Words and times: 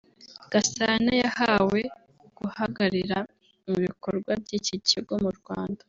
Gasana 0.51 1.11
yahawe 1.23 1.79
guhagararira 2.37 3.17
ibikorwa 3.71 4.31
by’iki 4.41 4.75
kigo 4.89 5.15
mu 5.25 5.31
Rwanda 5.39 5.79